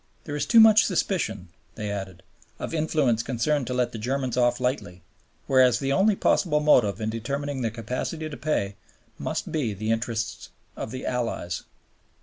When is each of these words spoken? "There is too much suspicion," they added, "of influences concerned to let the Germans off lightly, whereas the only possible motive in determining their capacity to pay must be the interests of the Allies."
"There 0.23 0.35
is 0.35 0.47
too 0.47 0.59
much 0.59 0.83
suspicion," 0.83 1.49
they 1.75 1.91
added, 1.91 2.23
"of 2.57 2.73
influences 2.73 3.21
concerned 3.21 3.67
to 3.67 3.73
let 3.75 3.91
the 3.91 3.99
Germans 3.99 4.35
off 4.35 4.59
lightly, 4.59 5.03
whereas 5.45 5.77
the 5.77 5.93
only 5.93 6.15
possible 6.15 6.59
motive 6.59 6.99
in 6.99 7.11
determining 7.11 7.61
their 7.61 7.69
capacity 7.69 8.27
to 8.27 8.35
pay 8.35 8.77
must 9.19 9.51
be 9.51 9.75
the 9.75 9.91
interests 9.91 10.49
of 10.75 10.89
the 10.89 11.05
Allies." 11.05 11.65